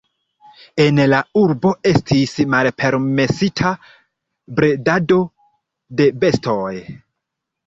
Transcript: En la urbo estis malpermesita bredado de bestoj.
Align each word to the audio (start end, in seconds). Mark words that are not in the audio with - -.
En 0.83 1.01
la 1.11 1.17
urbo 1.41 1.73
estis 1.89 2.33
malpermesita 2.53 3.75
bredado 4.61 5.21
de 6.01 6.09
bestoj. 6.25 6.65